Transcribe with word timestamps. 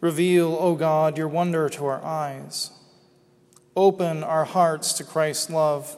Reveal, 0.00 0.56
O 0.60 0.74
God, 0.74 1.16
your 1.16 1.28
wonder 1.28 1.68
to 1.68 1.86
our 1.86 2.04
eyes. 2.04 2.70
Open 3.74 4.22
our 4.24 4.44
hearts 4.44 4.92
to 4.94 5.04
Christ's 5.04 5.50
love. 5.50 5.96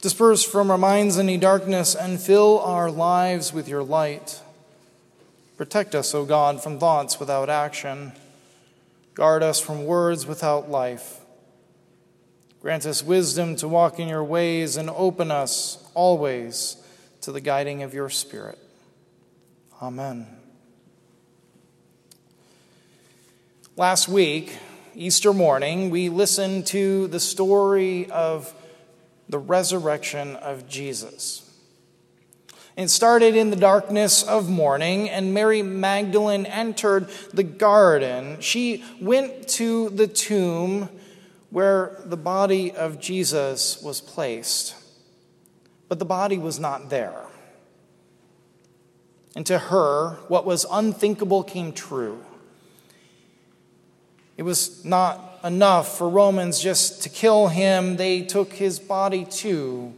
Disperse 0.00 0.44
from 0.44 0.70
our 0.70 0.78
minds 0.78 1.18
any 1.18 1.36
darkness 1.36 1.94
and 1.94 2.20
fill 2.20 2.58
our 2.60 2.90
lives 2.90 3.52
with 3.52 3.68
your 3.68 3.82
light. 3.82 4.40
Protect 5.56 5.94
us, 5.94 6.14
O 6.14 6.24
God, 6.24 6.62
from 6.62 6.78
thoughts 6.78 7.20
without 7.20 7.48
action. 7.48 8.12
Guard 9.14 9.42
us 9.42 9.60
from 9.60 9.84
words 9.84 10.26
without 10.26 10.70
life. 10.70 11.20
Grant 12.60 12.86
us 12.86 13.02
wisdom 13.02 13.56
to 13.56 13.68
walk 13.68 13.98
in 13.98 14.08
your 14.08 14.24
ways 14.24 14.76
and 14.76 14.90
open 14.90 15.30
us 15.30 15.86
always 15.94 16.76
to 17.20 17.30
the 17.30 17.40
guiding 17.40 17.82
of 17.82 17.94
your 17.94 18.08
Spirit. 18.08 18.58
Amen. 19.80 20.43
Last 23.76 24.06
week, 24.08 24.56
Easter 24.94 25.32
morning, 25.32 25.90
we 25.90 26.08
listened 26.08 26.68
to 26.68 27.08
the 27.08 27.18
story 27.18 28.08
of 28.08 28.54
the 29.28 29.40
resurrection 29.40 30.36
of 30.36 30.68
Jesus. 30.68 31.42
It 32.76 32.86
started 32.86 33.34
in 33.34 33.50
the 33.50 33.56
darkness 33.56 34.22
of 34.22 34.48
morning, 34.48 35.10
and 35.10 35.34
Mary 35.34 35.62
Magdalene 35.62 36.46
entered 36.46 37.08
the 37.32 37.42
garden. 37.42 38.40
She 38.40 38.84
went 39.00 39.48
to 39.48 39.90
the 39.90 40.06
tomb 40.06 40.88
where 41.50 42.00
the 42.04 42.16
body 42.16 42.70
of 42.70 43.00
Jesus 43.00 43.82
was 43.82 44.00
placed, 44.00 44.76
but 45.88 45.98
the 45.98 46.04
body 46.04 46.38
was 46.38 46.60
not 46.60 46.90
there. 46.90 47.24
And 49.34 49.44
to 49.46 49.58
her, 49.58 50.10
what 50.28 50.46
was 50.46 50.64
unthinkable 50.70 51.42
came 51.42 51.72
true. 51.72 52.24
It 54.36 54.42
was 54.42 54.84
not 54.84 55.38
enough 55.44 55.98
for 55.98 56.08
Romans 56.08 56.60
just 56.60 57.02
to 57.02 57.08
kill 57.08 57.48
him, 57.48 57.96
they 57.96 58.22
took 58.22 58.52
his 58.52 58.78
body 58.80 59.24
too. 59.24 59.94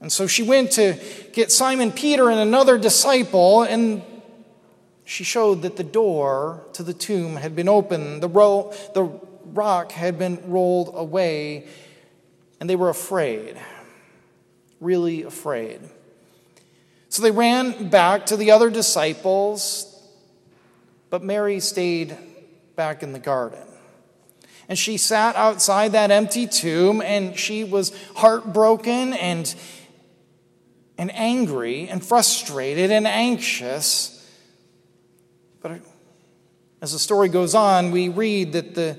And 0.00 0.12
so 0.12 0.26
she 0.26 0.42
went 0.42 0.72
to 0.72 0.98
get 1.32 1.50
Simon 1.50 1.90
Peter 1.90 2.30
and 2.30 2.40
another 2.40 2.78
disciple, 2.78 3.62
and 3.62 4.02
she 5.04 5.24
showed 5.24 5.62
that 5.62 5.76
the 5.76 5.84
door 5.84 6.62
to 6.74 6.82
the 6.82 6.94
tomb 6.94 7.36
had 7.36 7.56
been 7.56 7.68
opened, 7.68 8.22
the, 8.22 8.28
ro- 8.28 8.72
the 8.94 9.04
rock 9.46 9.92
had 9.92 10.18
been 10.18 10.38
rolled 10.50 10.92
away, 10.94 11.66
and 12.60 12.68
they 12.68 12.76
were 12.76 12.90
afraid, 12.90 13.56
really 14.80 15.22
afraid. 15.22 15.80
So 17.08 17.22
they 17.22 17.30
ran 17.30 17.88
back 17.88 18.26
to 18.26 18.36
the 18.36 18.50
other 18.50 18.70
disciples, 18.70 19.84
but 21.10 21.22
Mary 21.24 21.58
stayed 21.58 22.16
back 22.78 23.02
in 23.02 23.12
the 23.12 23.18
garden. 23.18 23.58
And 24.68 24.78
she 24.78 24.98
sat 24.98 25.34
outside 25.34 25.92
that 25.92 26.12
empty 26.12 26.46
tomb 26.46 27.02
and 27.02 27.36
she 27.36 27.64
was 27.64 27.92
heartbroken 28.14 29.14
and, 29.14 29.52
and 30.96 31.12
angry 31.12 31.88
and 31.88 32.04
frustrated 32.04 32.92
and 32.92 33.04
anxious. 33.04 34.14
But 35.60 35.80
as 36.80 36.92
the 36.92 37.00
story 37.00 37.28
goes 37.28 37.56
on, 37.56 37.90
we 37.90 38.10
read 38.10 38.52
that 38.52 38.76
the 38.76 38.96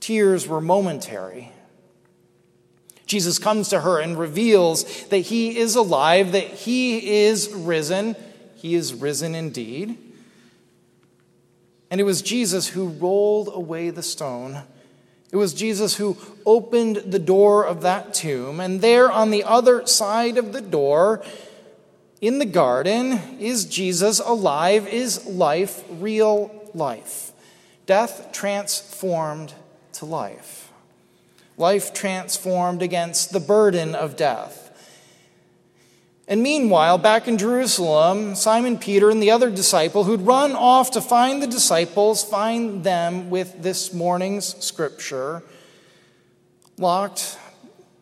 tears 0.00 0.48
were 0.48 0.62
momentary. 0.62 1.52
Jesus 3.04 3.38
comes 3.38 3.68
to 3.68 3.80
her 3.80 4.00
and 4.00 4.18
reveals 4.18 5.04
that 5.08 5.18
he 5.18 5.58
is 5.58 5.76
alive, 5.76 6.32
that 6.32 6.44
he 6.44 7.26
is 7.26 7.52
risen. 7.52 8.16
He 8.56 8.76
is 8.76 8.94
risen 8.94 9.34
indeed. 9.34 10.09
And 11.90 12.00
it 12.00 12.04
was 12.04 12.22
Jesus 12.22 12.68
who 12.68 12.88
rolled 12.88 13.50
away 13.52 13.90
the 13.90 14.02
stone. 14.02 14.62
It 15.32 15.36
was 15.36 15.54
Jesus 15.54 15.96
who 15.96 16.16
opened 16.46 16.96
the 16.96 17.18
door 17.18 17.64
of 17.64 17.82
that 17.82 18.14
tomb. 18.14 18.60
And 18.60 18.80
there 18.80 19.10
on 19.10 19.30
the 19.30 19.44
other 19.44 19.86
side 19.86 20.38
of 20.38 20.52
the 20.52 20.60
door, 20.60 21.22
in 22.20 22.38
the 22.38 22.46
garden, 22.46 23.12
is 23.38 23.64
Jesus 23.64 24.20
alive? 24.20 24.86
Is 24.86 25.26
life 25.26 25.82
real 25.90 26.70
life? 26.74 27.32
Death 27.86 28.30
transformed 28.32 29.54
to 29.94 30.04
life. 30.04 30.70
Life 31.56 31.92
transformed 31.92 32.82
against 32.82 33.32
the 33.32 33.40
burden 33.40 33.94
of 33.94 34.16
death. 34.16 34.59
And 36.30 36.44
meanwhile, 36.44 36.96
back 36.96 37.26
in 37.26 37.38
Jerusalem, 37.38 38.36
Simon 38.36 38.78
Peter 38.78 39.10
and 39.10 39.20
the 39.20 39.32
other 39.32 39.50
disciple 39.50 40.04
who'd 40.04 40.20
run 40.20 40.52
off 40.52 40.92
to 40.92 41.00
find 41.00 41.42
the 41.42 41.46
disciples 41.48 42.22
find 42.22 42.84
them 42.84 43.30
with 43.30 43.60
this 43.64 43.92
morning's 43.92 44.56
scripture 44.64 45.42
locked 46.78 47.36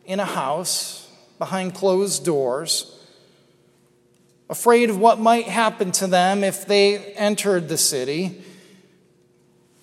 in 0.05 0.21
a 0.21 0.27
house 0.27 1.11
behind 1.39 1.75
closed 1.75 2.23
doors, 2.23 3.01
afraid 4.51 4.91
of 4.91 4.99
what 4.99 5.19
might 5.19 5.47
happen 5.47 5.91
to 5.93 6.07
them 6.07 6.45
if 6.45 6.67
they 6.67 6.99
entered 7.15 7.71
the 7.71 7.79
city. 7.79 8.45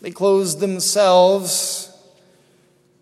They 0.01 0.11
closed 0.11 0.59
themselves 0.59 1.91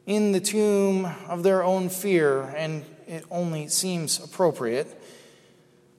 in 0.05 0.31
the 0.31 0.39
tomb 0.39 1.05
of 1.27 1.43
their 1.43 1.65
own 1.65 1.89
fear, 1.89 2.43
and 2.55 2.85
it 3.07 3.25
only 3.29 3.67
seems 3.67 4.23
appropriate. 4.23 5.01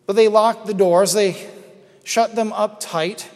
But 0.06 0.16
they 0.16 0.28
locked 0.28 0.66
the 0.66 0.74
doors, 0.74 1.12
they 1.12 1.50
shut 2.04 2.34
them 2.34 2.52
up 2.52 2.80
tight, 2.80 3.28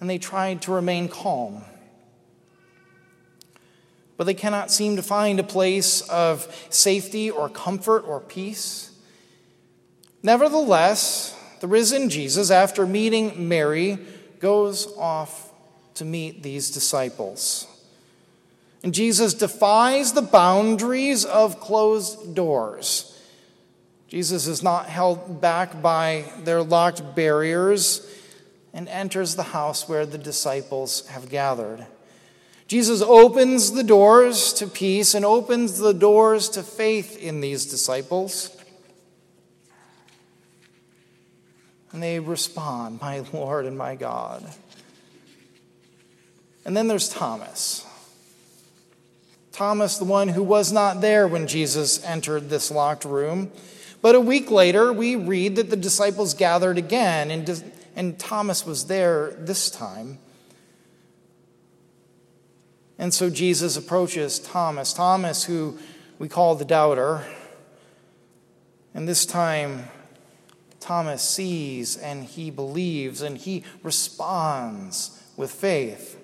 and 0.00 0.10
they 0.10 0.18
tried 0.18 0.62
to 0.62 0.72
remain 0.72 1.08
calm. 1.08 1.62
But 4.16 4.24
they 4.24 4.34
cannot 4.34 4.70
seem 4.70 4.96
to 4.96 5.02
find 5.02 5.40
a 5.40 5.44
place 5.44 6.02
of 6.08 6.66
safety 6.70 7.30
or 7.30 7.48
comfort 7.48 8.00
or 8.06 8.20
peace. 8.20 8.90
Nevertheless, 10.22 11.36
the 11.60 11.66
risen 11.66 12.10
Jesus, 12.10 12.50
after 12.50 12.86
meeting 12.86 13.48
Mary, 13.48 13.98
goes 14.40 14.86
off 14.96 15.52
to 15.94 16.04
meet 16.04 16.42
these 16.42 16.70
disciples. 16.70 17.66
And 18.82 18.92
Jesus 18.92 19.32
defies 19.34 20.12
the 20.12 20.22
boundaries 20.22 21.24
of 21.24 21.60
closed 21.60 22.34
doors 22.34 23.13
Jesus 24.14 24.46
is 24.46 24.62
not 24.62 24.86
held 24.86 25.40
back 25.40 25.82
by 25.82 26.24
their 26.44 26.62
locked 26.62 27.16
barriers 27.16 28.08
and 28.72 28.88
enters 28.88 29.34
the 29.34 29.42
house 29.42 29.88
where 29.88 30.06
the 30.06 30.18
disciples 30.18 31.04
have 31.08 31.28
gathered. 31.28 31.84
Jesus 32.68 33.02
opens 33.02 33.72
the 33.72 33.82
doors 33.82 34.52
to 34.52 34.68
peace 34.68 35.14
and 35.14 35.24
opens 35.24 35.78
the 35.78 35.92
doors 35.92 36.48
to 36.50 36.62
faith 36.62 37.18
in 37.20 37.40
these 37.40 37.66
disciples. 37.66 38.56
And 41.90 42.00
they 42.00 42.20
respond, 42.20 43.00
My 43.00 43.24
Lord 43.32 43.66
and 43.66 43.76
my 43.76 43.96
God. 43.96 44.48
And 46.64 46.76
then 46.76 46.86
there's 46.86 47.08
Thomas. 47.08 47.84
Thomas, 49.50 49.98
the 49.98 50.04
one 50.04 50.28
who 50.28 50.44
was 50.44 50.70
not 50.70 51.00
there 51.00 51.26
when 51.26 51.48
Jesus 51.48 52.00
entered 52.04 52.48
this 52.48 52.70
locked 52.70 53.04
room. 53.04 53.50
But 54.04 54.14
a 54.14 54.20
week 54.20 54.50
later, 54.50 54.92
we 54.92 55.16
read 55.16 55.56
that 55.56 55.70
the 55.70 55.76
disciples 55.76 56.34
gathered 56.34 56.76
again, 56.76 57.30
and, 57.30 57.72
and 57.96 58.18
Thomas 58.18 58.66
was 58.66 58.84
there 58.84 59.30
this 59.38 59.70
time. 59.70 60.18
And 62.98 63.14
so 63.14 63.30
Jesus 63.30 63.78
approaches 63.78 64.38
Thomas, 64.38 64.92
Thomas, 64.92 65.44
who 65.44 65.78
we 66.18 66.28
call 66.28 66.54
the 66.54 66.66
doubter. 66.66 67.24
And 68.92 69.08
this 69.08 69.24
time, 69.24 69.84
Thomas 70.80 71.22
sees 71.22 71.96
and 71.96 72.24
he 72.24 72.50
believes 72.50 73.22
and 73.22 73.38
he 73.38 73.64
responds 73.82 75.18
with 75.34 75.50
faith. 75.50 76.22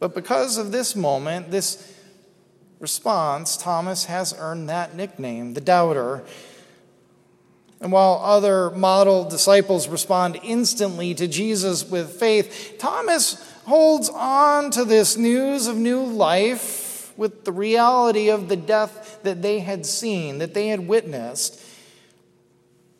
But 0.00 0.12
because 0.12 0.58
of 0.58 0.72
this 0.72 0.96
moment, 0.96 1.52
this 1.52 1.88
response, 2.82 3.56
Thomas 3.56 4.06
has 4.06 4.34
earned 4.36 4.68
that 4.68 4.96
nickname, 4.96 5.54
the 5.54 5.60
doubter. 5.60 6.24
And 7.80 7.92
while 7.92 8.20
other 8.22 8.70
model 8.70 9.24
disciples 9.24 9.86
respond 9.86 10.40
instantly 10.42 11.14
to 11.14 11.28
Jesus 11.28 11.88
with 11.88 12.10
faith, 12.10 12.76
Thomas 12.80 13.48
holds 13.66 14.10
on 14.10 14.72
to 14.72 14.84
this 14.84 15.16
news 15.16 15.68
of 15.68 15.76
new 15.76 16.02
life 16.02 17.16
with 17.16 17.44
the 17.44 17.52
reality 17.52 18.28
of 18.28 18.48
the 18.48 18.56
death 18.56 19.20
that 19.22 19.42
they 19.42 19.60
had 19.60 19.86
seen, 19.86 20.38
that 20.38 20.52
they 20.52 20.68
had 20.68 20.88
witnessed. 20.88 21.64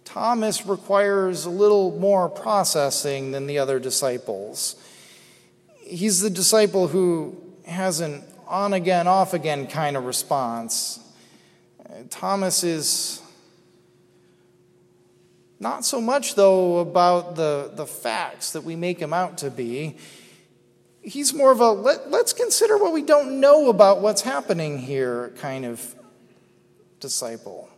Thomas 0.04 0.64
requires 0.64 1.44
a 1.44 1.50
little 1.50 1.98
more 1.98 2.28
processing 2.28 3.32
than 3.32 3.48
the 3.48 3.58
other 3.58 3.80
disciples. 3.80 4.76
He's 5.80 6.20
the 6.20 6.30
disciple 6.30 6.86
who 6.88 7.36
has 7.66 8.00
an 8.00 8.22
on 8.52 8.74
again, 8.74 9.08
off 9.08 9.32
again 9.32 9.66
kind 9.66 9.96
of 9.96 10.04
response. 10.04 11.00
Thomas 12.10 12.62
is 12.62 13.22
Not 15.58 15.84
so 15.84 16.00
much, 16.00 16.34
though, 16.34 16.78
about 16.78 17.36
the, 17.36 17.70
the 17.72 17.86
facts 17.86 18.50
that 18.50 18.64
we 18.64 18.74
make 18.74 18.98
him 18.98 19.12
out 19.12 19.38
to 19.38 19.50
be. 19.50 19.96
He's 21.02 21.32
more 21.32 21.52
of 21.52 21.60
a 21.60 21.70
let, 21.70 22.10
let's 22.10 22.32
consider 22.32 22.76
what 22.78 22.92
we 22.92 23.00
don't 23.00 23.38
know 23.38 23.68
about 23.68 24.00
what's 24.00 24.22
happening 24.22 24.78
here 24.78 25.32
kind 25.36 25.64
of 25.64 25.94
disciple. 26.98 27.68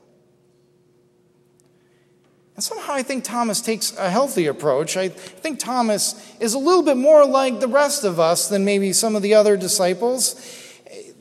And 2.55 2.65
somehow 2.65 2.95
I 2.95 3.03
think 3.03 3.23
Thomas 3.23 3.61
takes 3.61 3.95
a 3.99 4.09
healthy 4.09 4.47
approach. 4.47 4.97
I 4.97 5.11
think 5.11 5.59
Thomas 5.59 6.35
is 6.41 6.55
a 6.55 6.59
little 6.59 6.83
bit 6.83 6.97
more 6.97 7.27
like 7.27 7.61
the 7.61 7.69
rest 7.69 8.05
of 8.05 8.19
us 8.19 8.49
than 8.49 8.65
maybe 8.65 8.95
some 8.95 9.15
of 9.15 9.21
the 9.21 9.35
other 9.35 9.59
disciples 9.59 10.64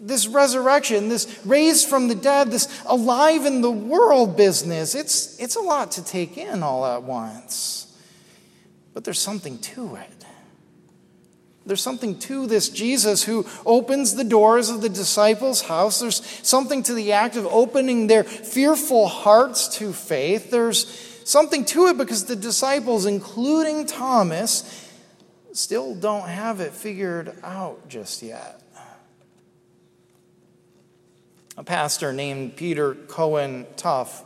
this 0.05 0.27
resurrection, 0.27 1.07
this 1.07 1.39
raised 1.45 1.87
from 1.87 2.09
the 2.09 2.15
dead, 2.15 2.51
this 2.51 2.83
alive 2.85 3.45
in 3.45 3.61
the 3.61 3.71
world 3.71 4.35
business, 4.35 4.95
it's, 4.95 5.39
it's 5.39 5.55
a 5.55 5.61
lot 5.61 5.91
to 5.91 6.03
take 6.03 6.37
in 6.37 6.61
all 6.61 6.85
at 6.85 7.03
once. 7.03 7.97
But 8.93 9.05
there's 9.05 9.19
something 9.19 9.57
to 9.59 9.95
it. 9.95 10.25
There's 11.65 11.81
something 11.81 12.19
to 12.19 12.45
this 12.45 12.67
Jesus 12.67 13.23
who 13.23 13.45
opens 13.65 14.15
the 14.15 14.25
doors 14.25 14.69
of 14.69 14.81
the 14.81 14.89
disciples' 14.89 15.61
house. 15.61 16.01
There's 16.01 16.21
something 16.45 16.83
to 16.83 16.93
the 16.93 17.13
act 17.13 17.37
of 17.37 17.45
opening 17.45 18.07
their 18.07 18.25
fearful 18.25 19.07
hearts 19.07 19.69
to 19.77 19.93
faith. 19.93 20.51
There's 20.51 20.85
something 21.23 21.63
to 21.65 21.87
it 21.87 21.97
because 21.97 22.25
the 22.25 22.35
disciples, 22.35 23.05
including 23.05 23.85
Thomas, 23.85 24.89
still 25.53 25.95
don't 25.95 26.27
have 26.27 26.59
it 26.59 26.73
figured 26.73 27.33
out 27.43 27.87
just 27.87 28.21
yet. 28.21 28.62
A 31.55 31.63
pastor 31.63 32.11
named 32.11 32.55
Peter 32.55 32.95
Cohen 32.95 33.67
Tough 33.77 34.25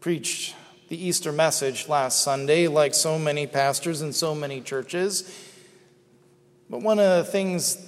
preached 0.00 0.56
the 0.88 1.02
Easter 1.02 1.30
message 1.30 1.88
last 1.88 2.22
Sunday, 2.22 2.66
like 2.66 2.94
so 2.94 3.16
many 3.18 3.46
pastors 3.46 4.02
in 4.02 4.12
so 4.12 4.34
many 4.34 4.60
churches. 4.60 5.32
But 6.68 6.82
one 6.82 6.98
of 6.98 7.24
the 7.24 7.30
things 7.30 7.78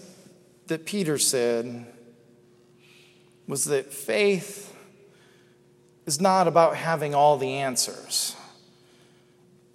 that 0.68 0.86
Peter 0.86 1.18
said 1.18 1.86
was 3.48 3.64
that 3.64 3.92
faith 3.92 4.72
is 6.06 6.20
not 6.20 6.46
about 6.46 6.76
having 6.76 7.12
all 7.12 7.36
the 7.38 7.54
answers. 7.54 8.36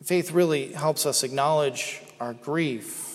Faith 0.04 0.32
really 0.32 0.72
helps 0.72 1.06
us 1.06 1.22
acknowledge 1.22 2.02
our 2.20 2.34
grief 2.34 3.11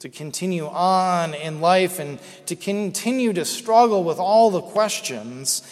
to 0.00 0.08
continue 0.08 0.66
on 0.66 1.34
in 1.34 1.60
life 1.60 1.98
and 1.98 2.18
to 2.46 2.56
continue 2.56 3.32
to 3.32 3.44
struggle 3.44 4.02
with 4.02 4.18
all 4.18 4.50
the 4.50 4.62
questions, 4.62 5.62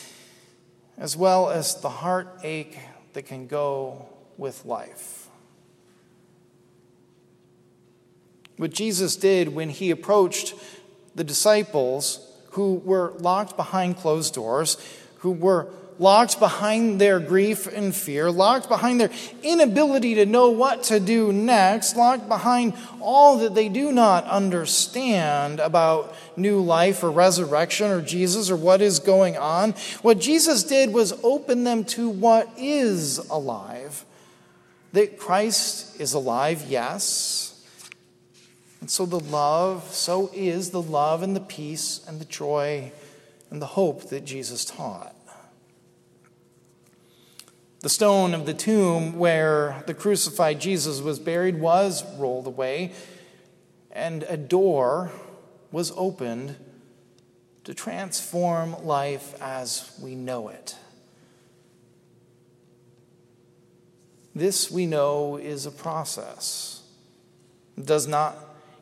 as 0.97 1.17
well 1.17 1.51
as 1.51 1.81
the 1.81 1.89
heartache 1.89 2.79
that 3.15 3.23
can 3.23 3.47
go 3.47 4.07
with 4.37 4.65
life. 4.65 5.29
What 8.59 8.73
Jesus 8.73 9.17
did 9.17 9.55
when 9.55 9.71
he 9.71 9.91
approached 9.91 10.55
the 11.15 11.25
disciples 11.25 12.25
who 12.51 12.75
were 12.75 13.13
locked 13.19 13.57
behind 13.57 13.97
closed 13.97 14.35
doors, 14.35 14.77
who 15.19 15.31
were 15.31 15.69
locked 15.99 16.39
behind 16.39 17.01
their 17.01 17.19
grief 17.19 17.67
and 17.67 17.95
fear, 17.95 18.31
locked 18.31 18.69
behind 18.69 19.01
their 19.01 19.11
inability 19.43 20.15
to 20.17 20.27
know 20.27 20.51
what 20.51 20.85
to 20.85 21.01
do 21.01 21.33
next, 21.33 21.97
locked 21.97 22.29
behind 22.29 22.73
all 23.01 23.39
that 23.39 23.55
they 23.55 23.69
do 23.69 23.91
not 23.93 24.25
understand 24.25 25.61
about 25.61 26.15
new 26.37 26.61
life 26.61 27.03
or 27.03 27.11
resurrection 27.11 27.91
or 27.91 28.01
Jesus 28.01 28.51
or 28.51 28.57
what 28.57 28.81
is 28.81 28.99
going 29.01 29.37
on. 29.37 29.73
What 30.03 30.21
Jesus 30.21 30.63
did 30.63 30.93
was 30.93 31.13
open 31.25 31.65
them 31.65 31.85
to 31.87 32.09
what 32.09 32.49
is 32.57 33.19
alive. 33.31 34.05
That 34.93 35.19
Christ 35.19 36.01
is 36.01 36.15
alive, 36.15 36.65
yes. 36.69 37.55
And 38.81 38.91
so 38.91 39.05
the 39.05 39.21
love, 39.21 39.93
so 39.93 40.31
is 40.33 40.71
the 40.71 40.81
love 40.81 41.23
and 41.23 41.35
the 41.35 41.41
peace 41.41 42.05
and 42.07 42.21
the 42.21 42.25
joy 42.25 42.93
and 43.51 43.61
the 43.61 43.67
hope 43.67 44.11
that 44.11 44.25
Jesus 44.25 44.65
taught. 44.65 45.15
The 47.81 47.89
stone 47.89 48.35
of 48.35 48.45
the 48.45 48.55
tomb 48.55 49.17
where 49.19 49.85
the 49.87 49.95
crucified 49.95 50.61
Jesus 50.61 51.01
was 51.01 51.21
buried 51.21 51.61
was 51.61 52.05
rolled 52.17 52.49
away, 52.49 52.93
and 53.93 54.25
a 54.25 54.37
door 54.37 55.13
was 55.71 55.93
opened 55.97 56.57
to 57.63 57.75
transform 57.75 58.85
life 58.85 59.41
as 59.41 59.97
we 60.03 60.17
know 60.17 60.49
it. 60.49 60.75
This, 64.35 64.71
we 64.73 64.87
know, 64.87 65.37
is 65.37 65.65
a 65.65 65.71
process. 65.71 66.83
It 67.77 67.87
does 67.87 68.09
not 68.09 68.37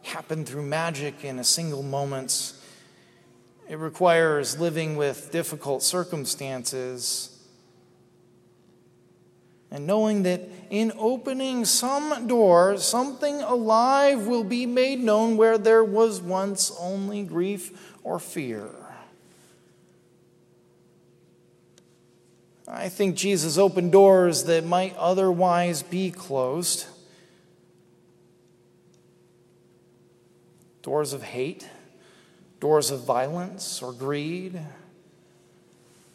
happen 0.05 0.47
through 0.47 0.63
magic 0.63 1.23
in 1.23 1.39
a 1.39 1.45
single 1.45 1.83
moment. 1.83 2.55
It 3.69 3.79
requires 3.79 4.59
living 4.59 4.97
with 4.97 5.31
difficult 5.33 5.83
circumstances 5.83 7.36
and 9.71 9.87
knowing 9.87 10.23
that 10.23 10.43
in 10.71 10.93
opening 10.97 11.65
some 11.65 12.27
door, 12.27 12.79
something 12.79 13.43
alive 13.43 14.27
will 14.27 14.45
be 14.45 14.67
made 14.67 15.01
known 15.01 15.37
where 15.37 15.59
there 15.59 15.85
was 15.85 16.21
once 16.21 16.73
only 16.79 17.23
grief 17.23 17.95
or 18.05 18.19
fear. 18.19 18.69
I 22.69 22.89
think 22.89 23.17
Jesus 23.17 23.59
opened 23.59 23.93
doors 23.93 24.45
that 24.45 24.65
might 24.65 24.97
otherwise 24.97 25.83
be 25.83 26.11
closed. 26.11 26.87
Doors 30.83 31.13
of 31.13 31.23
hate, 31.23 31.69
doors 32.61 32.91
of 32.91 33.05
violence 33.05 33.83
or 33.83 33.93
greed, 33.93 34.61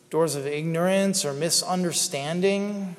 doors 0.09 0.35
of 0.35 0.45
ignorance 0.45 1.23
or 1.23 1.33
misunderstanding 1.33 2.95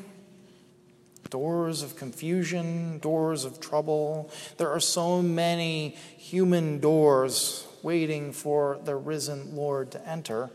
doors 1.30 1.82
of 1.82 1.96
confusion, 1.96 2.98
doors 2.98 3.44
of 3.44 3.60
trouble. 3.60 4.30
There 4.58 4.70
are 4.70 4.80
so 4.80 5.22
many 5.22 5.96
human 6.16 6.78
doors 6.78 7.66
waiting 7.82 8.32
for 8.32 8.78
the 8.84 8.96
risen 8.96 9.56
Lord 9.56 9.90
to 9.92 10.08
enter. 10.08 10.50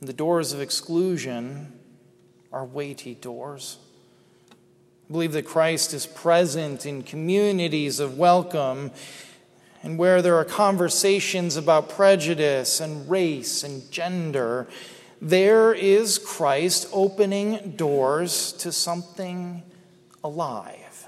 The 0.00 0.12
doors 0.12 0.52
of 0.52 0.60
exclusion 0.60 1.78
are 2.52 2.64
weighty 2.64 3.14
doors. 3.14 3.78
I 5.08 5.12
believe 5.12 5.32
that 5.32 5.46
Christ 5.46 5.94
is 5.94 6.04
present 6.04 6.84
in 6.84 7.02
communities 7.02 8.00
of 8.00 8.18
welcome 8.18 8.90
and 9.82 9.98
where 9.98 10.20
there 10.20 10.36
are 10.36 10.44
conversations 10.44 11.56
about 11.56 11.88
prejudice 11.88 12.80
and 12.80 13.08
race 13.08 13.62
and 13.62 13.88
gender 13.90 14.66
there 15.20 15.72
is 15.72 16.18
Christ 16.18 16.88
opening 16.92 17.72
doors 17.76 18.52
to 18.54 18.70
something 18.72 19.62
alive. 20.22 21.06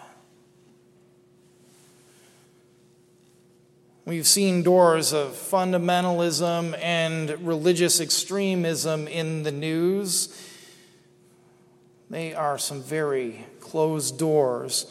We've 4.04 4.26
seen 4.26 4.62
doors 4.62 5.12
of 5.12 5.32
fundamentalism 5.32 6.78
and 6.82 7.46
religious 7.46 8.00
extremism 8.00 9.06
in 9.06 9.42
the 9.42 9.52
news. 9.52 10.34
They 12.08 12.32
are 12.32 12.56
some 12.56 12.82
very 12.82 13.44
closed 13.60 14.18
doors 14.18 14.86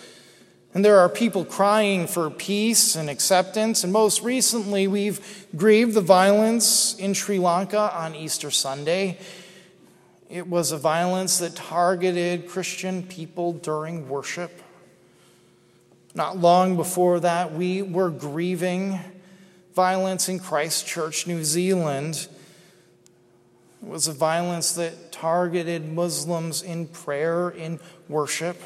and 0.74 0.84
there 0.84 1.00
are 1.00 1.10
people 1.10 1.46
crying 1.46 2.08
for 2.08 2.30
peace 2.30 2.96
and 2.96 3.10
acceptance. 3.10 3.84
And 3.84 3.92
most 3.92 4.22
recently, 4.22 4.88
we've 4.88 5.48
grieved 5.56 5.94
the 5.94 6.02
violence 6.02 6.96
in 6.96 7.14
Sri 7.14 7.40
Lanka 7.40 7.96
on 7.96 8.14
Easter 8.14 8.52
Sunday. 8.52 9.18
It 10.30 10.48
was 10.48 10.72
a 10.72 10.78
violence 10.78 11.40
that 11.40 11.56
targeted 11.56 12.48
Christian 12.48 13.04
people 13.04 13.54
during 13.54 14.10
worship. 14.10 14.62
Not 16.14 16.38
long 16.38 16.76
before 16.76 17.22
that, 17.22 17.54
we 17.54 17.82
were 17.82 18.10
grieving 18.10 19.00
violence 19.74 20.28
in 20.28 20.40
Christchurch, 20.40 21.28
New 21.28 21.44
Zealand. 21.44 22.28
It 23.82 23.88
was 23.88 24.08
a 24.08 24.14
violence 24.14 24.74
that 24.74 25.12
targeted 25.12 25.94
Muslims 25.94 26.62
in 26.62 26.88
prayer, 26.88 27.50
in 27.50 27.80
worship. 28.10 28.62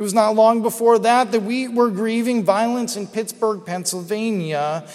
It 0.00 0.02
was 0.02 0.14
not 0.14 0.34
long 0.34 0.62
before 0.62 0.98
that 1.00 1.30
that 1.32 1.42
we 1.42 1.68
were 1.68 1.90
grieving 1.90 2.42
violence 2.42 2.96
in 2.96 3.06
Pittsburgh, 3.06 3.66
Pennsylvania, 3.66 4.88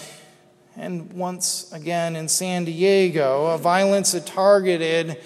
and 0.76 1.12
once 1.12 1.72
again 1.72 2.16
in 2.16 2.26
San 2.26 2.64
Diego, 2.64 3.46
a 3.46 3.56
violence 3.56 4.10
that 4.12 4.26
targeted 4.26 5.22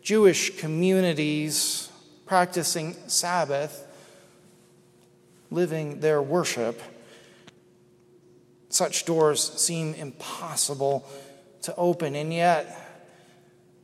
Jewish 0.00 0.56
communities 0.58 1.90
practicing 2.24 2.94
Sabbath, 3.08 3.84
living 5.50 5.98
their 5.98 6.22
worship. 6.22 6.80
Such 8.68 9.06
doors 9.06 9.42
seem 9.60 9.94
impossible 9.94 11.04
to 11.62 11.74
open, 11.74 12.14
and 12.14 12.32
yet, 12.32 13.02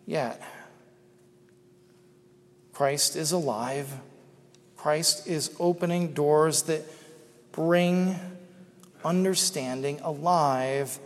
yet, 0.06 0.40
Christ 2.72 3.16
is 3.16 3.32
alive. 3.32 3.92
Christ 4.86 5.26
is 5.26 5.50
opening 5.58 6.12
doors 6.12 6.62
that 6.62 6.84
bring 7.50 8.14
understanding 9.04 9.98
alive 10.00 11.00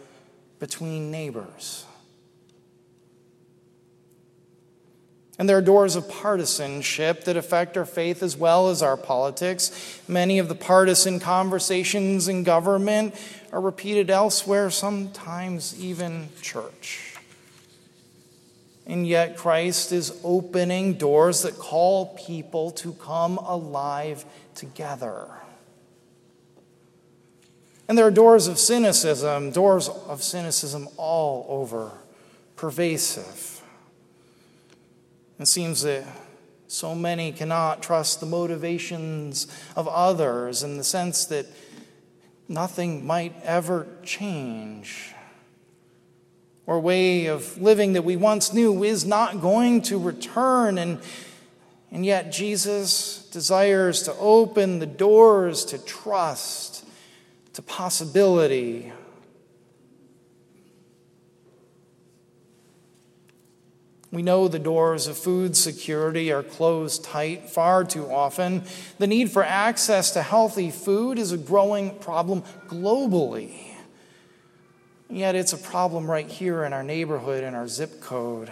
between 0.59 1.11
neighbors. 1.11 1.87
And 5.39 5.49
there 5.49 5.57
are 5.57 5.63
doors 5.63 5.97
of 5.97 6.11
partisanship 6.11 7.25
that 7.25 7.39
affect 7.39 7.79
our 7.79 7.87
faith 7.87 8.23
as 8.23 8.37
well 8.37 8.69
as 8.69 8.83
our 8.83 8.99
politics. 8.99 10.03
Many 10.07 10.39
of 10.39 10.49
the 10.51 10.55
partisan 10.55 11.19
conversations 11.19 12.29
in 12.29 12.45
government 12.45 13.15
are 13.51 13.63
repeated 13.63 14.11
elsewhere, 14.11 14.69
sometimes 14.69 15.81
even 15.81 16.29
church. 16.43 17.10
And 18.91 19.07
yet, 19.07 19.37
Christ 19.37 19.93
is 19.93 20.21
opening 20.25 20.95
doors 20.95 21.43
that 21.43 21.57
call 21.57 22.07
people 22.07 22.73
to 22.73 22.93
come 22.95 23.39
alive 23.39 24.25
together. 24.57 25.29
And 27.87 27.97
there 27.97 28.05
are 28.05 28.11
doors 28.11 28.49
of 28.49 28.59
cynicism, 28.59 29.53
doors 29.53 29.89
of 29.89 30.25
cynicism 30.25 30.89
all 30.97 31.47
over, 31.49 31.93
pervasive. 32.57 33.63
It 35.39 35.47
seems 35.47 35.83
that 35.83 36.05
so 36.67 36.93
many 36.93 37.31
cannot 37.31 37.85
trust 37.85 38.19
the 38.19 38.27
motivations 38.27 39.47
of 39.77 39.87
others 39.87 40.65
in 40.65 40.79
the 40.79 40.85
sense 40.85 41.27
that 41.27 41.47
nothing 42.49 43.07
might 43.07 43.41
ever 43.45 43.87
change. 44.03 45.15
Or 46.71 46.79
way 46.79 47.27
of 47.27 47.61
living 47.61 47.95
that 47.95 48.03
we 48.03 48.15
once 48.15 48.53
knew 48.53 48.85
is 48.85 49.05
not 49.05 49.41
going 49.41 49.83
to 49.83 49.99
return. 49.99 50.79
And, 50.79 51.01
and 51.91 52.07
yet, 52.07 52.31
Jesus 52.31 53.29
desires 53.33 54.05
to 54.05 54.15
open 54.15 54.79
the 54.79 54.87
doors 54.87 55.65
to 55.65 55.79
trust, 55.85 56.87
to 57.55 57.63
possibility, 57.63 58.93
We 64.13 64.23
know 64.23 64.49
the 64.49 64.59
doors 64.59 65.07
of 65.07 65.17
food 65.17 65.57
security 65.57 66.33
are 66.33 66.43
closed 66.43 67.05
tight 67.05 67.49
far 67.49 67.85
too 67.85 68.11
often. 68.11 68.65
The 68.99 69.07
need 69.07 69.31
for 69.31 69.45
access 69.45 70.11
to 70.13 70.23
healthy 70.23 70.73
food 70.73 71.17
is 71.17 71.31
a 71.31 71.39
growing 71.39 71.97
problem 71.99 72.43
globally. 72.67 73.70
Yet 75.11 75.35
it's 75.35 75.53
a 75.53 75.59
problem 75.59 76.09
right 76.09 76.29
here 76.29 76.63
in 76.63 76.73
our 76.73 76.85
neighborhood, 76.85 77.43
in 77.43 77.55
our 77.57 77.67
zip 77.67 78.01
code. 78.01 78.51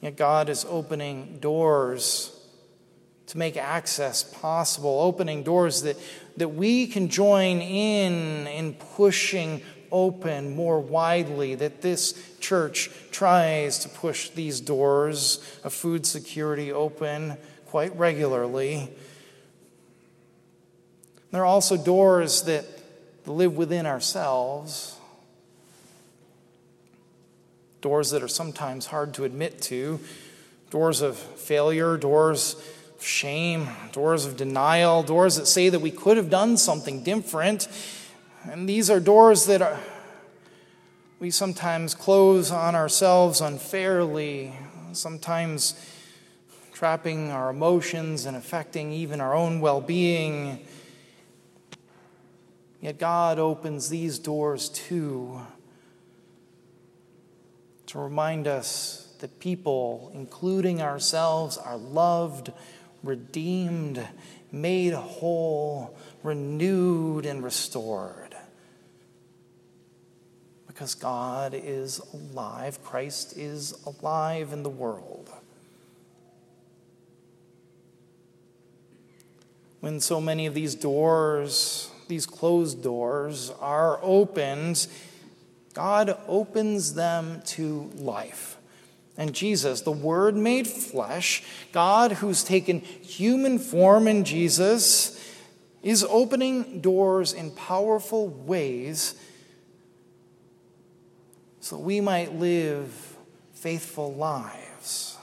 Yet 0.00 0.16
God 0.16 0.48
is 0.48 0.64
opening 0.66 1.38
doors 1.40 2.34
to 3.26 3.38
make 3.38 3.58
access 3.58 4.22
possible, 4.22 5.00
opening 5.00 5.42
doors 5.42 5.82
that, 5.82 5.96
that 6.38 6.48
we 6.48 6.86
can 6.86 7.08
join 7.08 7.60
in 7.60 8.46
in 8.46 8.74
pushing 8.74 9.62
open 9.92 10.56
more 10.56 10.80
widely, 10.80 11.54
that 11.54 11.82
this 11.82 12.14
church 12.40 12.90
tries 13.10 13.78
to 13.80 13.90
push 13.90 14.30
these 14.30 14.58
doors 14.60 15.44
of 15.64 15.74
food 15.74 16.06
security 16.06 16.72
open 16.72 17.36
quite 17.66 17.94
regularly. 17.96 18.90
There 21.30 21.42
are 21.42 21.46
also 21.46 21.76
doors 21.76 22.44
that 22.44 22.64
live 23.30 23.56
within 23.56 23.86
ourselves, 23.86 24.96
doors 27.80 28.10
that 28.10 28.22
are 28.22 28.28
sometimes 28.28 28.86
hard 28.86 29.14
to 29.14 29.24
admit 29.24 29.60
to, 29.62 30.00
doors 30.70 31.00
of 31.00 31.16
failure, 31.16 31.96
doors 31.96 32.54
of 32.98 33.04
shame, 33.04 33.68
doors 33.92 34.24
of 34.24 34.36
denial, 34.36 35.02
doors 35.02 35.36
that 35.36 35.46
say 35.46 35.68
that 35.68 35.80
we 35.80 35.90
could 35.90 36.16
have 36.16 36.30
done 36.30 36.56
something 36.56 37.02
different 37.02 37.68
and 38.50 38.68
these 38.68 38.90
are 38.90 38.98
doors 38.98 39.46
that 39.46 39.62
are, 39.62 39.78
we 41.20 41.30
sometimes 41.30 41.94
close 41.94 42.50
on 42.50 42.74
ourselves 42.74 43.40
unfairly, 43.40 44.52
sometimes 44.92 45.80
trapping 46.72 47.30
our 47.30 47.50
emotions 47.50 48.26
and 48.26 48.36
affecting 48.36 48.92
even 48.92 49.20
our 49.20 49.32
own 49.32 49.60
well 49.60 49.80
being. 49.80 50.66
Yet 52.82 52.98
God 52.98 53.38
opens 53.38 53.88
these 53.88 54.18
doors 54.18 54.68
too 54.68 55.40
to 57.86 57.98
remind 57.98 58.48
us 58.48 59.14
that 59.20 59.38
people, 59.38 60.10
including 60.14 60.82
ourselves, 60.82 61.56
are 61.56 61.76
loved, 61.76 62.52
redeemed, 63.04 64.04
made 64.50 64.94
whole, 64.94 65.96
renewed, 66.24 67.24
and 67.24 67.44
restored 67.44 68.34
because 70.66 70.96
God 70.96 71.54
is 71.54 72.00
alive. 72.12 72.82
Christ 72.82 73.36
is 73.36 73.74
alive 73.86 74.52
in 74.52 74.64
the 74.64 74.70
world. 74.70 75.30
When 79.78 80.00
so 80.00 80.20
many 80.20 80.46
of 80.46 80.54
these 80.54 80.74
doors, 80.74 81.91
these 82.12 82.26
closed 82.26 82.82
doors, 82.82 83.50
are 83.58 83.98
opened, 84.02 84.86
God 85.72 86.14
opens 86.28 86.92
them 86.92 87.40
to 87.46 87.90
life. 87.94 88.58
And 89.16 89.34
Jesus, 89.34 89.80
the 89.80 89.92
Word 89.92 90.36
made 90.36 90.66
flesh, 90.66 91.42
God 91.72 92.12
who's 92.12 92.44
taken 92.44 92.80
human 92.80 93.58
form 93.58 94.06
in 94.06 94.24
Jesus, 94.24 95.18
is 95.82 96.04
opening 96.04 96.82
doors 96.82 97.32
in 97.32 97.50
powerful 97.50 98.28
ways 98.28 99.14
so 101.60 101.78
we 101.78 102.02
might 102.02 102.34
live 102.34 103.16
faithful 103.54 104.12
lives. 104.12 105.16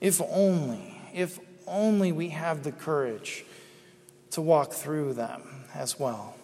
If 0.00 0.22
only, 0.22 0.98
if 1.12 1.38
only 1.66 2.10
we 2.10 2.30
have 2.30 2.62
the 2.62 2.72
courage 2.72 3.44
to 4.30 4.40
walk 4.40 4.72
through 4.72 5.12
them 5.12 5.59
as 5.74 5.98
well. 5.98 6.36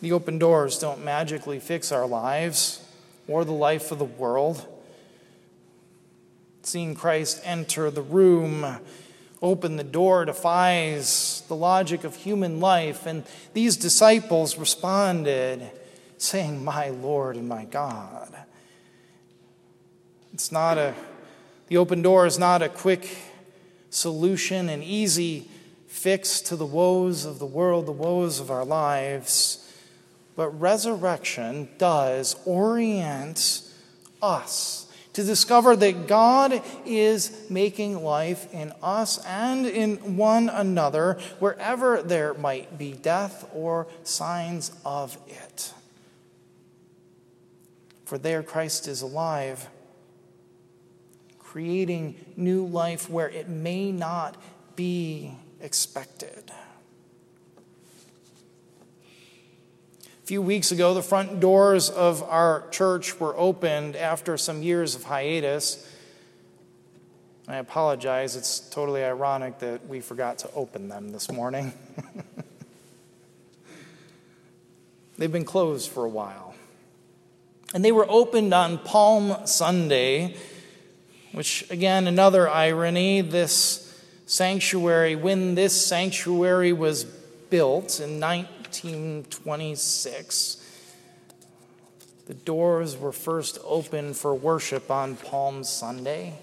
The 0.00 0.12
open 0.12 0.38
doors 0.38 0.78
don't 0.78 1.04
magically 1.04 1.58
fix 1.58 1.90
our 1.90 2.06
lives 2.06 2.84
or 3.26 3.44
the 3.44 3.52
life 3.52 3.90
of 3.90 3.98
the 3.98 4.04
world. 4.04 4.66
Seeing 6.62 6.94
Christ 6.94 7.40
enter 7.44 7.90
the 7.90 8.02
room, 8.02 8.80
open 9.40 9.76
the 9.76 9.84
door, 9.84 10.24
defies 10.24 11.42
the 11.48 11.56
logic 11.56 12.04
of 12.04 12.16
human 12.16 12.60
life, 12.60 13.06
and 13.06 13.24
these 13.52 13.76
disciples 13.76 14.58
responded 14.58 15.70
saying, 16.18 16.64
My 16.64 16.88
Lord 16.88 17.36
and 17.36 17.48
my 17.48 17.64
God. 17.64 18.34
It's 20.32 20.50
not 20.50 20.78
a, 20.78 20.94
the 21.68 21.76
open 21.76 22.02
door 22.02 22.26
is 22.26 22.38
not 22.38 22.60
a 22.60 22.68
quick 22.68 23.08
solution, 23.90 24.68
an 24.68 24.82
easy 24.82 25.48
fix 25.94 26.40
to 26.42 26.56
the 26.56 26.66
woes 26.66 27.24
of 27.24 27.38
the 27.38 27.46
world, 27.46 27.86
the 27.86 27.92
woes 27.92 28.40
of 28.40 28.50
our 28.50 28.64
lives. 28.64 29.60
But 30.36 30.48
resurrection 30.50 31.68
does 31.78 32.36
orient 32.44 33.62
us 34.20 34.92
to 35.12 35.22
discover 35.22 35.76
that 35.76 36.08
God 36.08 36.60
is 36.84 37.46
making 37.48 38.02
life 38.02 38.52
in 38.52 38.72
us 38.82 39.24
and 39.24 39.64
in 39.66 40.16
one 40.16 40.48
another 40.48 41.18
wherever 41.38 42.02
there 42.02 42.34
might 42.34 42.76
be 42.76 42.92
death 42.92 43.48
or 43.54 43.86
signs 44.02 44.72
of 44.84 45.16
it 45.28 45.72
for 48.04 48.18
there 48.18 48.42
Christ 48.42 48.86
is 48.86 49.02
alive, 49.02 49.68
creating 51.38 52.16
new 52.36 52.66
life 52.66 53.08
where 53.08 53.28
it 53.28 53.48
may 53.48 53.90
not 53.90 54.36
be 54.76 55.34
expected. 55.64 56.52
A 60.22 60.26
few 60.26 60.42
weeks 60.42 60.70
ago, 60.70 60.92
the 60.92 61.02
front 61.02 61.40
doors 61.40 61.88
of 61.88 62.22
our 62.22 62.68
church 62.70 63.18
were 63.18 63.34
opened 63.36 63.96
after 63.96 64.36
some 64.36 64.62
years 64.62 64.94
of 64.94 65.04
hiatus. 65.04 65.90
I 67.48 67.56
apologize, 67.56 68.36
it's 68.36 68.60
totally 68.60 69.02
ironic 69.02 69.58
that 69.60 69.88
we 69.88 70.00
forgot 70.00 70.38
to 70.38 70.50
open 70.54 70.88
them 70.88 71.12
this 71.12 71.32
morning. 71.32 71.72
They've 75.18 75.32
been 75.32 75.44
closed 75.44 75.90
for 75.90 76.04
a 76.04 76.08
while. 76.08 76.54
And 77.74 77.84
they 77.84 77.92
were 77.92 78.06
opened 78.08 78.52
on 78.52 78.78
Palm 78.78 79.46
Sunday, 79.46 80.36
which, 81.32 81.70
again, 81.70 82.06
another 82.06 82.48
irony. 82.48 83.20
This 83.20 83.83
sanctuary, 84.26 85.16
when 85.16 85.54
this 85.54 85.86
sanctuary 85.86 86.72
was 86.72 87.04
built 87.04 88.00
in 88.00 88.20
1926, 88.20 90.60
the 92.26 92.34
doors 92.34 92.96
were 92.96 93.12
first 93.12 93.58
opened 93.64 94.16
for 94.16 94.34
worship 94.34 94.90
on 94.90 95.16
Palm 95.16 95.62
Sunday. 95.62 96.38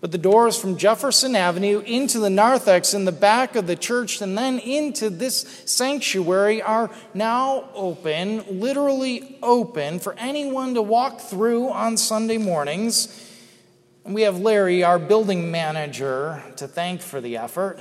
But 0.00 0.10
the 0.12 0.18
doors 0.18 0.58
from 0.58 0.78
Jefferson 0.78 1.36
Avenue 1.36 1.80
into 1.80 2.20
the 2.20 2.30
narthex 2.30 2.94
in 2.94 3.04
the 3.04 3.12
back 3.12 3.54
of 3.54 3.66
the 3.66 3.76
church 3.76 4.22
and 4.22 4.36
then 4.36 4.58
into 4.58 5.10
this 5.10 5.62
sanctuary 5.66 6.62
are 6.62 6.90
now 7.12 7.68
open, 7.74 8.60
literally 8.60 9.36
open, 9.42 9.98
for 9.98 10.14
anyone 10.14 10.72
to 10.74 10.80
walk 10.80 11.20
through 11.20 11.68
on 11.68 11.98
Sunday 11.98 12.38
mornings. 12.38 13.29
We 14.10 14.22
have 14.22 14.40
Larry, 14.40 14.82
our 14.82 14.98
building 14.98 15.52
manager, 15.52 16.42
to 16.56 16.66
thank 16.66 17.00
for 17.00 17.20
the 17.20 17.36
effort. 17.36 17.80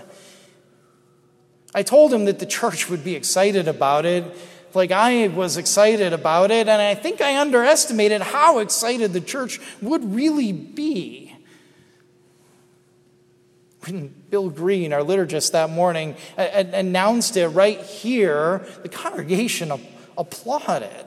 I 1.74 1.82
told 1.82 2.14
him 2.14 2.26
that 2.26 2.38
the 2.38 2.46
church 2.46 2.88
would 2.88 3.04
be 3.04 3.16
excited 3.16 3.68
about 3.68 4.06
it, 4.06 4.24
like 4.76 4.92
I 4.92 5.30
was 5.30 5.58
excited 5.58 6.14
about 6.14 6.52
it, 6.52 6.68
and 6.68 6.80
I 6.82 6.94
think 6.94 7.20
I 7.20 7.42
underestimated 7.42 8.22
how 8.22 8.60
excited 8.60 9.12
the 9.12 9.22
church 9.22 9.60
would 9.82 10.14
really 10.14 10.52
be 10.52 11.36
when 13.86 14.14
Bill 14.30 14.52
Green, 14.52 14.94
our 14.94 15.02
liturgist 15.02 15.54
that 15.54 15.72
morning, 15.72 16.16
announced 16.38 17.38
it 17.38 17.48
right 17.48 17.82
here, 17.82 18.68
the 18.84 18.90
congregation 18.90 19.72
applauded. 20.16 21.06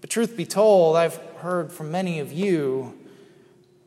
But 0.00 0.10
truth 0.10 0.36
be 0.36 0.46
told, 0.46 0.96
I've 0.96 1.16
heard 1.38 1.72
from 1.72 1.90
many 1.90 2.20
of 2.20 2.32
you, 2.32 2.98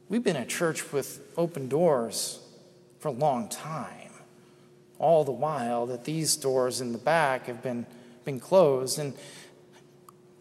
we've 0.10 0.24
been 0.24 0.36
a 0.36 0.46
church 0.46 0.92
with 0.92 1.22
open 1.38 1.68
doors 1.68 2.40
for 3.00 3.08
a 3.08 3.12
long 3.12 3.50
time. 3.50 4.12
All 5.00 5.24
the 5.24 5.32
while 5.32 5.86
that 5.88 6.06
these 6.06 6.36
doors 6.36 6.82
in 6.82 6.92
the 6.92 6.98
back 6.98 7.48
have 7.48 7.62
been, 7.62 7.86
been 8.26 8.40
closed. 8.40 9.00
And, 9.00 9.14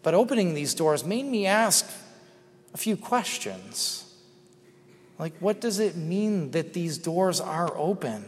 but 0.03 0.13
opening 0.13 0.53
these 0.53 0.73
doors 0.73 1.03
made 1.03 1.25
me 1.25 1.45
ask 1.45 1.89
a 2.73 2.77
few 2.77 2.95
questions. 2.95 3.99
Like, 5.19 5.33
what 5.39 5.59
does 5.59 5.79
it 5.79 5.95
mean 5.95 6.51
that 6.51 6.73
these 6.73 6.97
doors 6.97 7.39
are 7.39 7.75
open? 7.77 8.25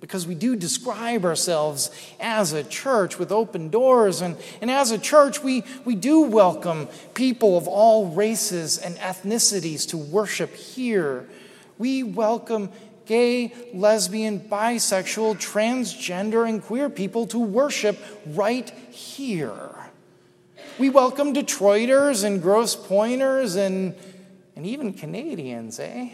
Because 0.00 0.26
we 0.26 0.34
do 0.34 0.56
describe 0.56 1.24
ourselves 1.24 1.90
as 2.18 2.52
a 2.52 2.64
church 2.64 3.18
with 3.18 3.30
open 3.30 3.68
doors. 3.68 4.22
And, 4.22 4.36
and 4.60 4.70
as 4.70 4.90
a 4.90 4.98
church, 4.98 5.42
we, 5.42 5.62
we 5.84 5.94
do 5.94 6.22
welcome 6.22 6.88
people 7.14 7.58
of 7.58 7.68
all 7.68 8.08
races 8.08 8.78
and 8.78 8.96
ethnicities 8.96 9.88
to 9.90 9.98
worship 9.98 10.54
here. 10.54 11.28
We 11.78 12.02
welcome 12.02 12.70
gay, 13.04 13.52
lesbian, 13.74 14.40
bisexual, 14.40 15.36
transgender, 15.36 16.48
and 16.48 16.62
queer 16.62 16.88
people 16.88 17.26
to 17.26 17.38
worship 17.38 17.98
right 18.26 18.70
here. 18.90 19.68
We 20.78 20.88
welcome 20.88 21.34
Detroiters 21.34 22.24
and 22.24 22.40
Grosse 22.40 22.74
Pointers 22.74 23.56
and 23.56 23.94
and 24.56 24.66
even 24.66 24.92
Canadians, 24.92 25.80
eh? 25.80 26.10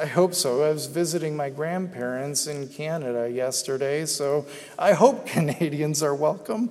I 0.00 0.06
hope 0.06 0.32
so. 0.32 0.62
I 0.62 0.72
was 0.72 0.86
visiting 0.86 1.36
my 1.36 1.50
grandparents 1.50 2.46
in 2.46 2.68
Canada 2.68 3.30
yesterday, 3.30 4.06
so 4.06 4.46
I 4.78 4.94
hope 4.94 5.26
Canadians 5.26 6.02
are 6.02 6.14
welcome. 6.14 6.70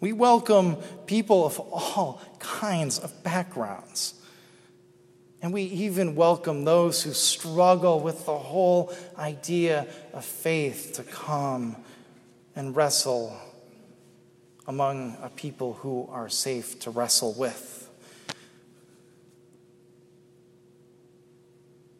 We 0.00 0.14
welcome 0.14 0.76
people 1.04 1.44
of 1.44 1.60
all 1.60 2.22
kinds 2.38 2.98
of 2.98 3.22
backgrounds. 3.22 4.14
And 5.42 5.52
we 5.52 5.64
even 5.64 6.14
welcome 6.14 6.64
those 6.64 7.02
who 7.02 7.12
struggle 7.12 8.00
with 8.00 8.24
the 8.24 8.38
whole 8.38 8.90
idea 9.18 9.86
of 10.14 10.24
faith 10.24 10.92
to 10.94 11.02
come 11.02 11.76
and 12.54 12.74
wrestle 12.74 13.38
among 14.66 15.18
a 15.20 15.28
people 15.28 15.74
who 15.74 16.08
are 16.10 16.30
safe 16.30 16.80
to 16.80 16.90
wrestle 16.90 17.34
with. 17.34 17.85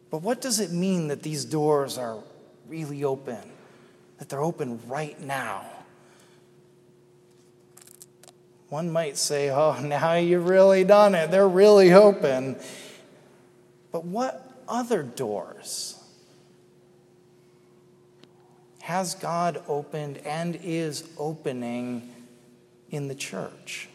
But 0.09 0.21
what 0.21 0.41
does 0.41 0.59
it 0.59 0.71
mean 0.71 1.09
that 1.09 1.21
these 1.21 1.45
doors 1.45 1.97
are 1.97 2.17
really 2.67 3.03
open? 3.03 3.39
That 4.19 4.29
they're 4.29 4.41
open 4.43 4.79
right 4.87 5.19
now? 5.21 5.65
One 8.69 8.91
might 8.91 9.17
say, 9.17 9.49
oh, 9.49 9.79
now 9.83 10.15
you've 10.15 10.47
really 10.47 10.83
done 10.83 11.15
it. 11.15 11.31
They're 11.31 11.47
really 11.47 11.93
open. 11.93 12.57
But 13.91 14.05
what 14.05 14.63
other 14.67 15.03
doors 15.03 15.95
has 18.81 19.15
God 19.15 19.61
opened 19.67 20.17
and 20.19 20.55
is 20.63 21.03
opening 21.17 22.13
in 22.89 23.07
the 23.07 23.15
church? 23.15 23.89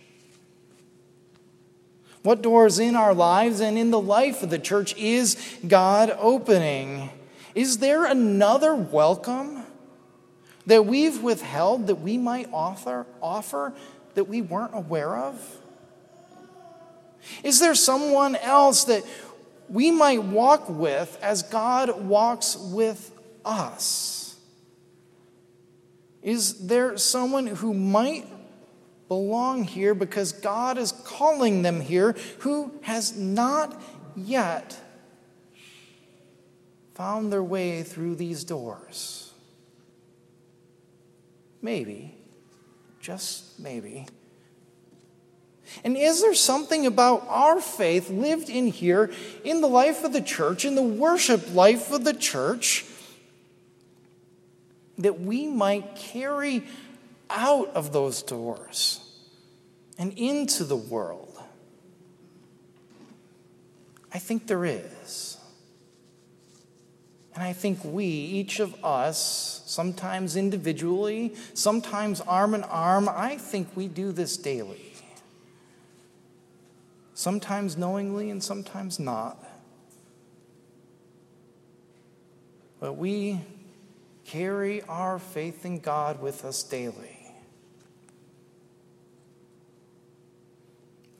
What 2.23 2.41
doors 2.41 2.79
in 2.79 2.95
our 2.95 3.15
lives 3.15 3.61
and 3.61 3.77
in 3.77 3.91
the 3.91 4.01
life 4.01 4.43
of 4.43 4.51
the 4.51 4.59
church 4.59 4.97
is 4.97 5.37
God 5.67 6.15
opening? 6.19 7.11
Is 7.55 7.79
there 7.79 8.05
another 8.05 8.75
welcome 8.75 9.65
that 10.67 10.87
we've 10.87 11.21
withheld 11.23 11.89
that 11.89 11.97
we 11.97 12.17
might 12.19 12.49
offer, 12.53 13.73
that 14.15 14.25
we 14.25 14.41
weren't 14.41 14.75
aware 14.75 15.17
of? 15.17 15.59
Is 17.43 17.59
there 17.59 17.75
someone 17.75 18.37
else 18.37 18.85
that 18.85 19.05
we 19.69 19.91
might 19.91 20.23
walk 20.23 20.69
with 20.69 21.19
as 21.23 21.43
God 21.43 22.05
walks 22.05 22.57
with 22.57 23.11
us? 23.45 24.37
Is 26.23 26.67
there 26.67 26.97
someone 26.99 27.47
who 27.49 27.75
might 27.75 28.27
belong 29.13 29.65
here 29.65 29.95
because 29.95 30.33
God 30.33 30.79
is 30.79 30.91
calling 31.05 31.61
them 31.61 31.83
here 31.83 32.17
who 32.39 32.73
has 32.81 33.15
not 33.15 33.79
yet 34.17 34.75
found 36.95 37.31
their 37.31 37.43
way 37.43 37.83
through 37.83 38.15
these 38.15 38.43
doors. 38.43 39.31
Maybe, 41.61 42.15
just 43.03 43.61
maybe. 43.61 44.07
And 45.85 45.95
is 45.95 46.23
there 46.23 46.33
something 46.33 46.87
about 46.87 47.27
our 47.29 47.61
faith 47.61 48.09
lived 48.09 48.49
in 48.49 48.69
here, 48.69 49.11
in 49.45 49.61
the 49.61 49.69
life 49.69 50.05
of 50.05 50.15
the 50.15 50.23
church, 50.23 50.65
in 50.65 50.75
the 50.75 50.83
worship 50.83 51.55
life 51.55 51.93
of 51.93 52.05
the 52.05 52.15
church, 52.15 52.87
that 54.97 55.21
we 55.21 55.49
might 55.49 55.97
carry 55.97 56.65
out 57.29 57.69
of 57.75 57.93
those 57.93 58.23
doors? 58.23 59.02
And 59.99 60.13
into 60.17 60.65
the 60.65 60.77
world? 60.77 61.41
I 64.13 64.19
think 64.19 64.47
there 64.47 64.65
is. 64.65 65.39
And 67.35 67.43
I 67.43 67.53
think 67.55 67.83
we, 67.83 68.05
each 68.05 68.61
of 68.61 68.85
us, 68.85 69.63
sometimes 69.65 70.37
individually, 70.37 71.35
sometimes 71.55 72.21
arm 72.21 72.55
in 72.55 72.63
arm, 72.65 73.09
I 73.09 73.39
think 73.39 73.69
we 73.75 73.89
do 73.89 74.13
this 74.13 74.37
daily. 74.37 74.93
Sometimes 77.15 77.77
knowingly 77.77 78.31
and 78.31 78.43
sometimes 78.43 78.99
not. 78.99 79.39
But 82.81 82.95
we 82.95 83.41
carry 84.27 84.83
our 84.83 85.19
faith 85.19 85.65
in 85.65 85.79
God 85.79 86.21
with 86.21 86.45
us 86.45 86.63
daily. 86.63 87.12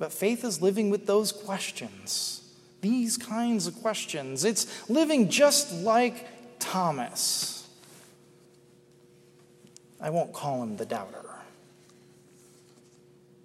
But 0.03 0.13
faith 0.13 0.43
is 0.43 0.61
living 0.61 0.91
with 0.91 1.07
those 1.07 1.31
questions, 1.31 2.43
these 2.81 3.17
kinds 3.17 3.69
of 3.69 3.81
questions. 3.83 4.45
It's 4.45 4.91
living 4.91 5.29
just 5.29 5.73
like 5.73 6.27
Thomas. 6.59 7.69
I 10.01 10.11
won't 10.11 10.33
call 10.33 10.61
him 10.65 10.77
the 10.77 10.87
doubter. 10.87 11.25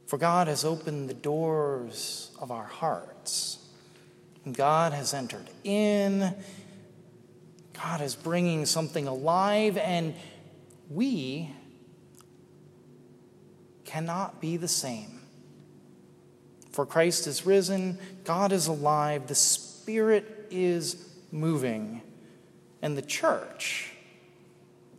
For 0.08 0.18
God 0.18 0.48
has 0.48 0.66
opened 0.66 1.12
the 1.12 1.14
doors 1.14 2.32
of 2.42 2.50
our 2.50 2.66
hearts. 2.66 3.60
God 4.52 4.94
has 4.94 5.14
entered 5.14 5.52
in. 5.64 6.34
God 7.74 8.02
is 8.02 8.16
bringing 8.16 8.66
something 8.66 9.06
alive, 9.08 9.78
and 9.78 10.16
we 10.90 11.52
cannot 13.86 14.42
be 14.42 14.58
the 14.58 14.68
same. 14.68 15.17
For 16.78 16.86
Christ 16.86 17.26
is 17.26 17.44
risen, 17.44 17.98
God 18.24 18.52
is 18.52 18.68
alive, 18.68 19.26
the 19.26 19.34
Spirit 19.34 20.48
is 20.52 21.10
moving. 21.32 22.04
And 22.84 22.96
the 22.96 23.02
church, 23.02 23.94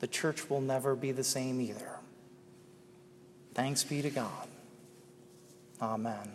the 0.00 0.08
church 0.08 0.50
will 0.50 0.60
never 0.60 0.96
be 0.96 1.12
the 1.12 1.22
same 1.22 1.60
either. 1.60 2.00
Thanks 3.54 3.84
be 3.84 4.02
to 4.02 4.10
God. 4.10 4.48
Amen. 5.80 6.28